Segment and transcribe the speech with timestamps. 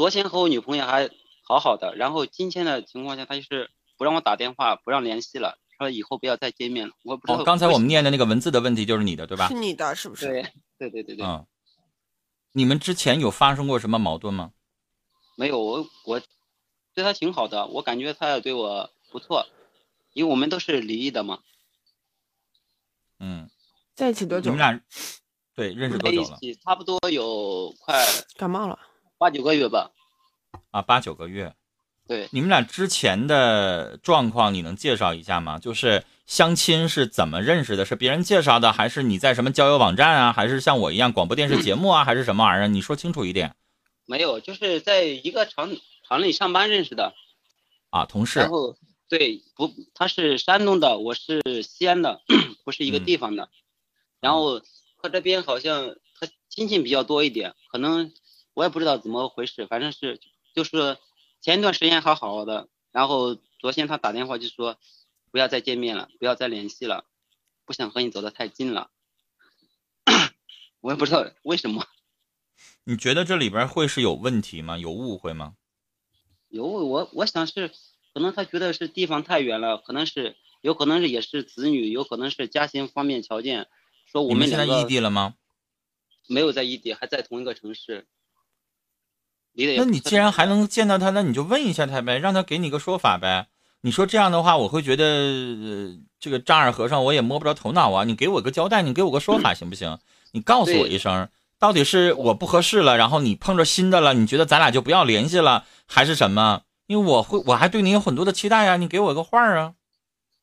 [0.00, 1.10] 昨天和我女朋友还
[1.42, 6.94] 好好的，然后今天的情况下，她就是不让我打电话，不让联系了，说以后不要再见面了。
[7.04, 9.54] 我不知道、哦，刚才我们念的那个文字的问题就是你的，对吧是？
[9.56, 10.26] 你的，是不是？
[10.26, 10.42] 对
[10.78, 11.46] 对对对对，嗯。
[12.52, 14.52] 你们之前有发生过什么矛盾吗？
[15.36, 16.18] 没有我我
[16.94, 19.44] 对他挺好的，我感觉他也对我不错，
[20.14, 21.40] 因为我们都是离异的嘛，
[23.18, 23.50] 嗯，
[23.94, 24.66] 在一起多久你们？
[24.66, 24.82] 俩
[25.54, 26.38] 对认识多久了？
[26.40, 28.02] 一起差不多有快
[28.38, 28.78] 感冒了。
[29.20, 29.90] 八九个月吧。
[30.70, 31.54] 啊，八九个月。
[32.08, 35.58] 对，你们俩之前的状况你能介绍一下吗？
[35.58, 37.84] 就是相亲是怎么认识的？
[37.84, 40.32] 是别人介绍的，还是你在什么交友网站啊？
[40.32, 42.02] 还是像我一样广播电视节目啊？
[42.02, 42.68] 还是什么玩意儿？
[42.68, 43.54] 你说清楚一点
[44.06, 45.76] 没有，就是在一个厂
[46.08, 47.12] 厂里上班认识的，
[47.90, 48.06] 啊！
[48.06, 48.74] 同事然后
[49.06, 52.22] 对不，他是山东的，我是西安的，
[52.64, 53.50] 不是一个嗯地方的。
[54.18, 54.60] 然后
[55.02, 58.12] 他这边好像他亲戚比较多一点，可能
[58.60, 60.20] 我也不知道怎么回事，反正是
[60.54, 60.98] 就是
[61.40, 64.76] 前一段时间还好好的，然后昨天他打电话就说
[65.30, 67.06] 不要再见面了，不要再联系了，
[67.64, 68.90] 不想和你走得太近了。
[70.80, 71.86] 我也不知道为什么，
[72.84, 74.76] 你觉得这里边会是有问题吗？
[74.76, 75.54] 有误会吗？
[76.50, 77.72] 有我我想是
[78.12, 83.68] 可能他觉得是地方太远了，可能是有可能是也是子女，有可能是家庭方面条件，
[84.04, 85.36] 说我你们现在异地了吗？
[86.26, 88.06] 没有在异地，还在同一个城市，
[89.52, 93.48] 离得也那你既然还能见到他，那你就问一下他呗，让他给你个说法呗。
[93.82, 98.04] 你说这样的话，我会觉得、呃、这个丈二和尚我也摸不着头脑啊。
[98.04, 99.98] 你给我个交代，你给我个说法行不行？
[100.32, 106.62] 你告诉我一声，到底是我不合适了，然后你碰着新的了，你觉得咱俩就不要联系了，还是什么？
[106.86, 109.74] 因为我会，我还对你有很多的期待呀、你给我个话儿啊。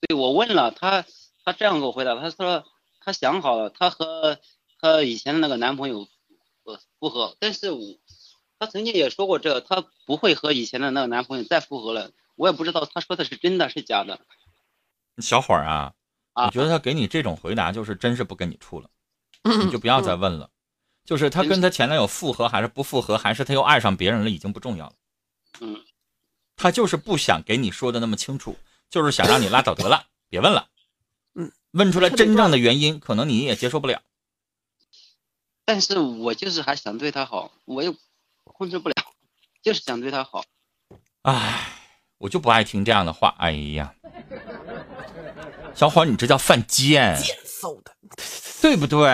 [0.02, 1.06] 对我问了他，
[1.46, 2.64] 他这样给我回答，他说
[3.02, 4.40] 他想好了，他和
[4.82, 6.08] 他以前的那个男朋友
[6.64, 7.82] 不不和，但是我
[8.60, 12.12] 他曾经也说过这个，他不会和以前的那个男朋友再复合了。
[12.36, 14.20] 我也不知道她说的是真的是假的
[15.18, 15.94] 小伙儿啊，
[16.34, 18.90] 啊我觉得她给你这种回答，就是真是不跟你处了，
[19.66, 20.52] 你就不要再问了。
[21.04, 24.94] 就是她跟她前男友复合还是不复合，还是她又爱上别人了，已经不重要了。
[25.62, 25.84] 嗯，
[26.56, 28.56] 她就是不想给你说的那么清楚，
[28.90, 30.68] 就是想让你拉倒得了，别问了。
[31.34, 34.04] 嗯，问出来真正的原因，可能你也接受不了。
[35.66, 37.96] 但是我就是还想对她好，我又
[38.54, 38.96] 控制不了，
[39.62, 40.44] 就是想对他好。
[41.24, 41.68] 唉，
[42.18, 43.36] 我就不爱听这样的话。
[43.38, 43.94] 哎呀，
[45.74, 47.92] 小伙儿，你这叫犯贱，贱嗖的，
[48.62, 49.08] 对不对？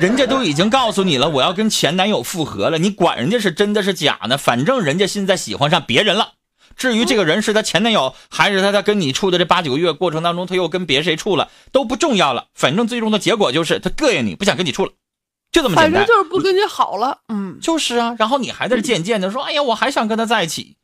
[0.00, 4.36] 人家都已经告诉你了，我要跟前男友复合了，你管人家是真的是假呢？
[4.36, 6.34] 反正人家现在喜欢上别人了。
[6.76, 12.48] 至于这个人是他前男友，还是他在跟你处的这八九个月过程当中，他又跟别谁处了，都不重要了。
[12.52, 14.92] 反正最终的结果就是他膈应你，不想跟你处了，
[15.54, 15.92] 就这么简单。
[15.92, 17.16] 反正就是不跟你好了。
[17.28, 20.76] 嗯，就是啊，然后你还在这渐渐的说，哎呀，我还想跟他在一起，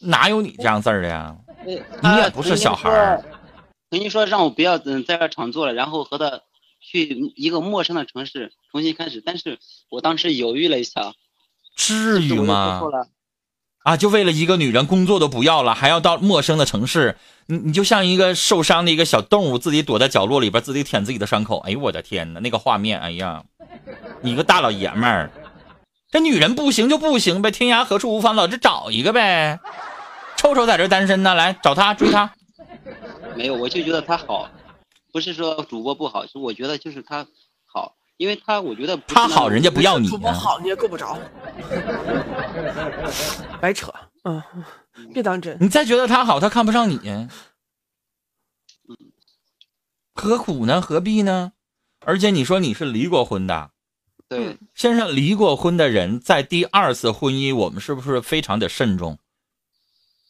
[0.00, 1.36] 哪有你这样字儿的呀？
[1.66, 3.24] 你也不是小孩儿。
[3.90, 6.40] 曾经说让我不要嗯在这厂做了，然后和他
[6.80, 9.58] 去一个陌生的城市重新开始，但是
[9.90, 11.12] 我当时犹豫了一下，
[11.76, 12.80] 至于吗。
[13.84, 17.16] 啊，就为了一个女人，工作都不要了，还要到陌生的城市，
[17.46, 21.58] 你你就像一个受伤的一个小动物，自己躲在角落里边，自己舔自己的伤口。
[21.60, 23.42] 哎呦我的天哪，那个画面，哎呀，
[24.20, 25.30] 你个大老爷们儿，
[26.10, 29.58] 这女人不行就不行呗，天涯何处无芳草，这找一个呗。
[30.36, 32.32] 臭臭在这单身呢，来找他追他。
[33.36, 34.48] 没有，我就觉得他好，
[35.12, 37.26] 不是说主播不好，是我觉得就是他
[37.66, 40.10] 好，因为他我觉得他好，人家不要你啊。
[40.10, 41.18] 主播好，你也够不着，
[43.60, 43.92] 白扯。
[44.24, 44.42] 嗯，
[45.14, 45.56] 别当真。
[45.60, 47.28] 你再觉得他好，他看不上你，
[50.14, 50.80] 何苦呢？
[50.80, 51.52] 何必呢？
[52.04, 53.77] 而且你说你是离过婚的，对
[54.78, 59.18] 先生，离过婚的人在第二次婚姻，我们是不是非常的慎重？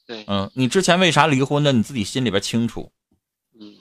[0.06, 1.72] 对，嗯，你之前为啥离婚的？
[1.72, 2.90] 你自己心里边清楚。
[3.60, 3.74] 嗯，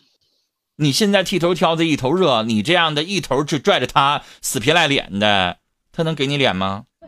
[0.76, 5.60] 你现在剃头挑子一头热，你这样的一头就拽着他死皮赖脸的，
[5.94, 6.84] 他能给你脸吗？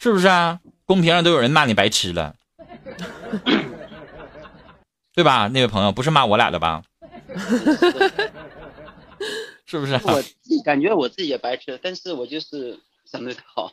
[0.00, 0.58] 是不是啊？
[0.84, 2.34] 公屏上都有人骂你白痴了，
[5.14, 5.46] 对吧？
[5.46, 6.82] 那位朋友不是骂我俩的吧？
[9.72, 10.02] 是不是、啊？
[10.04, 12.78] 我自己感觉我自己也白痴，但是我就是
[13.10, 13.72] 想对他好。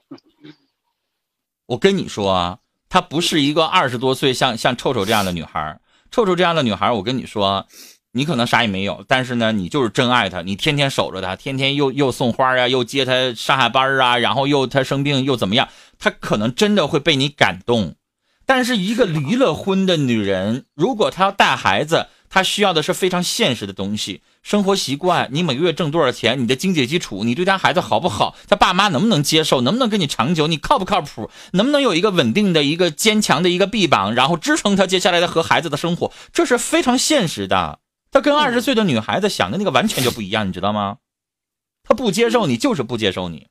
[1.68, 5.78] 我跟你说啊，她不是一个二十多岁像像臭臭这样的女孩。
[6.10, 7.68] 臭臭这样的女孩，我跟你说，
[8.14, 15.68] 你可能啥也没有，但是呢，你就是真爱她，你天天守着她，天天又又送花啊，又接她上下班啊，然后又她生病又怎么样，
[16.00, 17.96] 她可能真的会被你感动。
[18.46, 37.80] 但是一个离了婚的女人，如果她要带孩子，他需要的是非常现实的东西，生活习惯，你每个月挣多少钱，你的经济基础，你对他孩子好不好，他爸妈能不能接受，能不能跟你长久，你靠不靠谱，能不能有一个稳定的一个坚强的一个臂膀，然后支撑他接下来的和孩子的生活，这是非常现实的。
[38.12, 40.98] 他跟二十岁的女孩子想的那个完全就不一样，你知道吗？
[41.84, 43.48] 他不接受你，就是不接受你，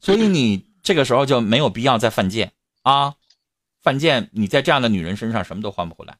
[0.00, 2.52] 所以你这个时候就没有必要再犯贱
[2.82, 3.16] 啊！
[3.82, 6.16] 犯贱，你在这样的女人身上什么都换不回来。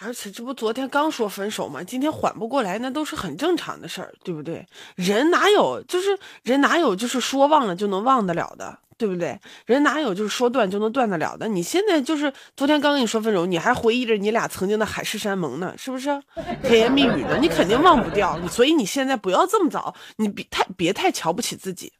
[0.00, 1.82] 而且这不昨天刚说分手吗？
[1.82, 4.64] 今天缓不过来，那都是很正常的事儿，对不对？
[4.94, 9.40] 人哪有就是人哪有就是说忘了就能忘得了的，对不对？
[9.66, 11.48] 人哪有就是说断就能断得了的？
[11.48, 16.22] 你现在就是昨天刚跟你说分手，你还回忆着你俩曾经的海誓山盟呢，是不是？
[16.62, 18.40] 甜言蜜语的，你肯定忘不掉。
[18.46, 21.92] 所以你现在不要这么早，你别太别太瞧不起自己。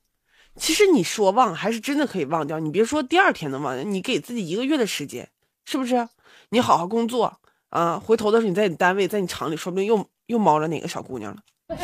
[0.59, 5.29] 其实你说忘还是真的可以忘掉，你别说第二天能忘掉，你给自己一个月的时间，
[5.65, 6.09] 是不是？
[6.51, 7.39] 你好好工作
[7.71, 11.41] 啊，回头的时候你在你单位，在你厂里，说不定又又猫了哪个小姑娘了。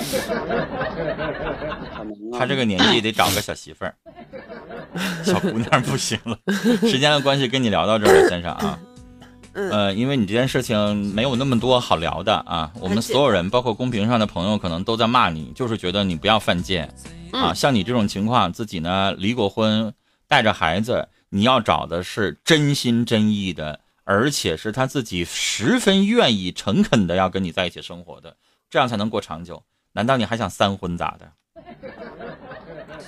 [2.39, 3.95] 他这个年纪得找个小媳妇儿，
[5.23, 6.39] 小姑娘不行了。
[6.81, 8.79] 时间的关系，跟你聊到这儿了，先生啊。
[9.53, 16.93] 呃，因为你这件事情没有那么多好聊的啊，我们所有人，包括公屏上的朋友，可能都在骂你，就是觉得你不要犯贱
[17.35, 17.55] 啊。
[17.55, 19.93] 像你这种情况，自己呢离过婚，
[20.27, 28.37] 带着孩子，你要找的是真心真意的，而且是他自己十分愿意、诚恳的要跟你在一起生活的，
[28.71, 29.63] 这样才能过长久。
[29.93, 31.33] 难道你还想三婚咋的？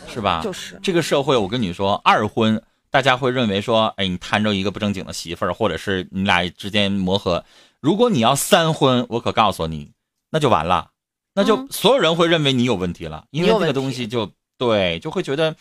[0.08, 0.40] 是吧？
[0.43, 2.62] 就是这个社会，我跟你说，二婚。
[2.88, 7.44] 大家会认为说，哎，你摊着一个不正经的媳妇儿，或者是你俩之间磨合。
[7.81, 9.93] 如果你要三婚，我可告诉你，
[10.31, 10.93] 那就完了，
[11.37, 15.55] 那就所有人会认为你有问题了，因为这个东西就对，就会觉得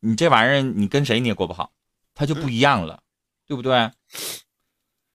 [0.00, 1.70] 你这玩意儿你跟谁你也过不好，
[2.12, 3.00] 它就不一样了，
[3.46, 3.92] 对不对？